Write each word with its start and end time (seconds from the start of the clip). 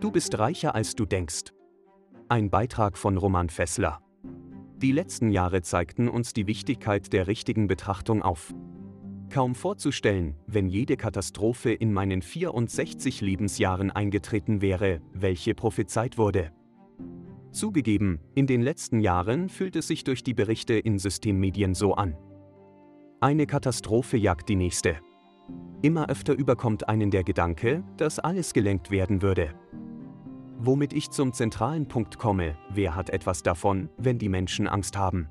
Du 0.00 0.12
bist 0.12 0.38
reicher 0.38 0.76
als 0.76 0.94
du 0.94 1.06
denkst. 1.06 1.52
Ein 2.28 2.50
Beitrag 2.50 2.96
von 2.96 3.16
Roman 3.16 3.48
Fessler. 3.48 4.00
Die 4.76 4.92
letzten 4.92 5.30
Jahre 5.30 5.62
zeigten 5.62 6.08
uns 6.08 6.32
die 6.32 6.46
Wichtigkeit 6.46 7.12
der 7.12 7.26
richtigen 7.26 7.66
Betrachtung 7.66 8.22
auf. 8.22 8.54
Kaum 9.28 9.56
vorzustellen, 9.56 10.36
wenn 10.46 10.68
jede 10.68 10.96
Katastrophe 10.96 11.72
in 11.72 11.92
meinen 11.92 12.22
64 12.22 13.22
Lebensjahren 13.22 13.90
eingetreten 13.90 14.60
wäre, 14.60 15.00
welche 15.12 15.56
prophezeit 15.56 16.16
wurde. 16.16 16.52
Zugegeben, 17.50 18.20
in 18.36 18.46
den 18.46 18.62
letzten 18.62 19.00
Jahren 19.00 19.48
fühlt 19.48 19.74
es 19.74 19.88
sich 19.88 20.04
durch 20.04 20.22
die 20.22 20.34
Berichte 20.34 20.74
in 20.74 21.00
Systemmedien 21.00 21.74
so 21.74 21.94
an. 21.94 22.16
Eine 23.20 23.46
Katastrophe 23.46 24.16
jagt 24.16 24.48
die 24.48 24.56
nächste. 24.56 24.98
Immer 25.82 26.08
öfter 26.08 26.34
überkommt 26.34 26.88
einen 26.88 27.10
der 27.10 27.24
Gedanke, 27.24 27.82
dass 27.96 28.20
alles 28.20 28.52
gelenkt 28.52 28.92
werden 28.92 29.22
würde. 29.22 29.54
Womit 30.60 30.92
ich 30.92 31.10
zum 31.10 31.32
zentralen 31.32 31.86
Punkt 31.86 32.18
komme, 32.18 32.56
wer 32.68 32.96
hat 32.96 33.10
etwas 33.10 33.44
davon, 33.44 33.90
wenn 33.96 34.18
die 34.18 34.28
Menschen 34.28 34.66
Angst 34.66 34.96
haben? 34.96 35.28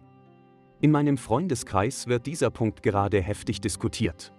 In 0.80 0.90
meinem 0.90 1.18
Freundeskreis 1.18 2.08
wird 2.08 2.28
dieser 2.28 2.50
Punkt 2.50 2.82
gerade 2.82 3.22
heftig 3.22 3.60
diskutiert. 3.60 4.32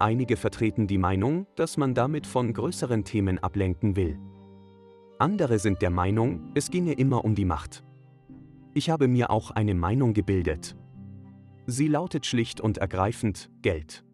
Einige 0.00 0.36
vertreten 0.36 0.88
die 0.88 0.98
Meinung, 0.98 1.46
dass 1.54 1.76
man 1.76 1.94
damit 1.94 2.26
von 2.26 2.52
größeren 2.52 3.04
Themen 3.04 3.38
ablenken 3.38 3.94
will. 3.94 4.18
Andere 5.20 5.60
sind 5.60 5.82
der 5.82 5.90
Meinung, 5.90 6.50
es 6.54 6.72
ginge 6.72 6.94
immer 6.94 7.24
um 7.24 7.36
die 7.36 7.44
Macht. 7.44 7.84
Ich 8.74 8.90
habe 8.90 9.06
mir 9.06 9.30
auch 9.30 9.52
eine 9.52 9.74
Meinung 9.74 10.14
gebildet. 10.14 10.74
Sie 11.66 11.86
lautet 11.86 12.26
schlicht 12.26 12.60
und 12.60 12.78
ergreifend 12.78 13.50
Geld. 13.62 14.04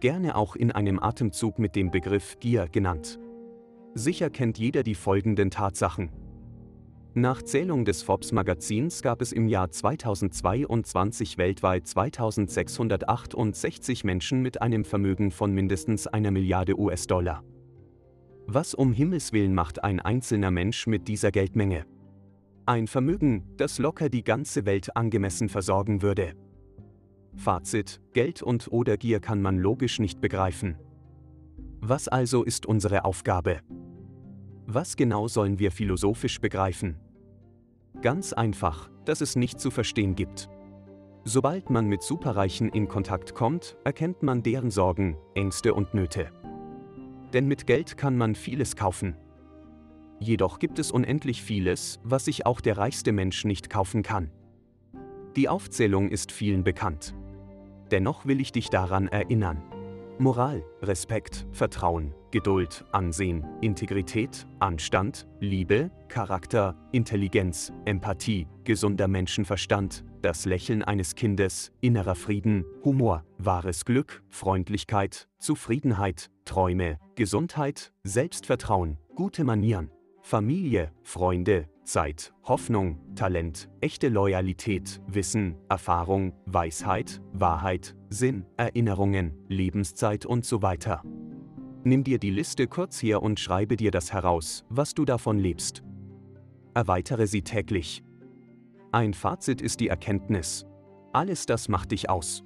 Gerne 0.00 0.36
auch 0.36 0.54
in 0.54 0.70
einem 0.70 0.98
Atemzug 1.02 1.58
mit 1.58 1.76
dem 1.76 1.90
Begriff 1.90 2.38
Gier 2.40 2.68
genannt. 2.68 3.18
Sicher 3.94 4.30
kennt 4.30 4.58
jeder 4.58 4.82
die 4.82 4.94
folgenden 4.94 5.50
Tatsachen. 5.50 6.10
Nach 7.14 7.42
Zählung 7.42 7.84
des 7.84 8.02
Forbes-Magazins 8.02 9.02
gab 9.02 9.22
es 9.22 9.32
im 9.32 9.48
Jahr 9.48 9.70
2022 9.70 11.36
weltweit 11.36 11.86
2668 11.86 14.04
Menschen 14.04 14.40
mit 14.40 14.62
einem 14.62 14.84
Vermögen 14.84 15.32
von 15.32 15.52
mindestens 15.52 16.06
einer 16.06 16.30
Milliarde 16.30 16.78
US-Dollar. 16.78 17.42
Was 18.46 18.74
um 18.74 18.92
Himmels 18.92 19.32
willen 19.32 19.54
macht 19.54 19.82
ein 19.82 20.00
einzelner 20.00 20.50
Mensch 20.50 20.86
mit 20.86 21.08
dieser 21.08 21.32
Geldmenge? 21.32 21.86
Ein 22.66 22.86
Vermögen, 22.86 23.44
das 23.56 23.78
locker 23.78 24.10
die 24.10 24.22
ganze 24.22 24.64
Welt 24.64 24.94
angemessen 24.94 25.48
versorgen 25.48 26.02
würde. 26.02 26.34
Fazit, 27.34 28.00
Geld 28.12 28.42
und 28.42 28.70
oder 28.70 28.96
Gier 28.96 29.20
kann 29.20 29.42
man 29.42 29.58
logisch 29.58 29.98
nicht 29.98 30.20
begreifen. 30.20 30.76
Was 31.80 32.08
also 32.08 32.42
ist 32.42 32.66
unsere 32.66 33.04
Aufgabe? 33.04 33.60
Was 34.70 34.96
genau 34.96 35.28
sollen 35.28 35.58
wir 35.58 35.70
philosophisch 35.70 36.42
begreifen? 36.42 36.98
Ganz 38.02 38.34
einfach, 38.34 38.90
dass 39.06 39.22
es 39.22 39.34
nicht 39.34 39.58
zu 39.58 39.70
verstehen 39.70 40.14
gibt. 40.14 40.50
Sobald 41.24 41.70
man 41.70 41.86
mit 41.86 42.02
Superreichen 42.02 42.68
in 42.68 42.86
Kontakt 42.86 43.34
kommt, 43.34 43.78
erkennt 43.84 44.22
man 44.22 44.42
deren 44.42 44.70
Sorgen, 44.70 45.16
Ängste 45.34 45.72
und 45.72 45.94
Nöte. 45.94 46.30
Denn 47.32 47.48
mit 47.48 47.66
Geld 47.66 47.96
kann 47.96 48.18
man 48.18 48.34
vieles 48.34 48.76
kaufen. 48.76 49.16
Jedoch 50.20 50.58
gibt 50.58 50.78
es 50.78 50.90
unendlich 50.90 51.42
vieles, 51.42 51.98
was 52.02 52.26
sich 52.26 52.44
auch 52.44 52.60
der 52.60 52.76
reichste 52.76 53.12
Mensch 53.12 53.46
nicht 53.46 53.70
kaufen 53.70 54.02
kann. 54.02 54.30
Die 55.34 55.48
Aufzählung 55.48 56.10
ist 56.10 56.30
vielen 56.30 56.62
bekannt. 56.62 57.14
Dennoch 57.90 58.26
will 58.26 58.38
ich 58.38 58.52
dich 58.52 58.68
daran 58.68 59.08
erinnern. 59.08 59.62
Moral, 60.20 60.64
Respekt, 60.82 61.46
Vertrauen, 61.52 62.12
Geduld, 62.32 62.84
Ansehen, 62.90 63.46
Integrität, 63.60 64.48
Anstand, 64.58 65.28
Liebe, 65.38 65.92
Charakter, 66.08 66.76
Intelligenz, 66.90 67.72
Empathie, 67.84 68.48
gesunder 68.64 69.06
Menschenverstand, 69.06 70.04
das 70.20 70.44
Lächeln 70.44 70.82
eines 70.82 71.14
Kindes, 71.14 71.70
innerer 71.80 72.16
Frieden, 72.16 72.64
Humor, 72.84 73.24
wahres 73.38 73.84
Glück, 73.84 74.24
Freundlichkeit, 74.28 75.28
Zufriedenheit, 75.38 76.30
Träume, 76.44 76.98
Gesundheit, 77.14 77.92
Selbstvertrauen, 78.02 78.98
gute 79.14 79.44
Manieren, 79.44 79.90
Familie, 80.22 80.90
Freunde, 81.04 81.68
Zeit, 81.88 82.34
Hoffnung, 82.44 82.98
Talent, 83.14 83.70
echte 83.80 84.08
Loyalität, 84.08 85.00
Wissen, 85.06 85.56
Erfahrung, 85.70 86.34
Weisheit, 86.44 87.22
Wahrheit, 87.32 87.96
Sinn, 88.10 88.44
Erinnerungen, 88.58 89.32
Lebenszeit 89.48 90.26
und 90.26 90.44
so 90.44 90.60
weiter. 90.60 91.02
Nimm 91.84 92.04
dir 92.04 92.18
die 92.18 92.30
Liste 92.30 92.66
kurz 92.66 93.02
her 93.02 93.22
und 93.22 93.40
schreibe 93.40 93.76
dir 93.76 93.90
das 93.90 94.12
heraus, 94.12 94.66
was 94.68 94.92
du 94.92 95.06
davon 95.06 95.38
lebst. 95.38 95.82
Erweitere 96.74 97.26
sie 97.26 97.42
täglich. 97.42 98.04
Ein 98.92 99.14
Fazit 99.14 99.62
ist 99.62 99.80
die 99.80 99.88
Erkenntnis. 99.88 100.66
Alles 101.14 101.46
das 101.46 101.68
macht 101.68 101.92
dich 101.92 102.10
aus. 102.10 102.44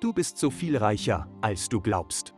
Du 0.00 0.12
bist 0.12 0.38
so 0.38 0.50
viel 0.50 0.76
reicher, 0.76 1.28
als 1.40 1.68
du 1.68 1.80
glaubst. 1.80 2.34